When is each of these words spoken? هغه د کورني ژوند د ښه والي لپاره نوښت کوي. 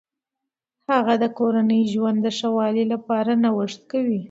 هغه 0.91 1.13
د 1.23 1.25
کورني 1.37 1.81
ژوند 1.93 2.17
د 2.21 2.27
ښه 2.37 2.49
والي 2.57 2.83
لپاره 2.93 3.31
نوښت 3.43 3.81
کوي. 3.91 4.19